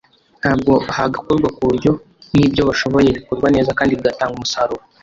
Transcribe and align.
nabwo 0.43 0.73
hagakorwa 0.97 1.49
ku 1.55 1.61
buryo 1.67 1.91
n’ibyo 2.35 2.61
bashoboye 2.69 3.09
bikorwa 3.17 3.47
neza 3.55 3.75
kandi 3.77 3.97
bigatanga 3.97 4.35
umusaruro 4.37 4.83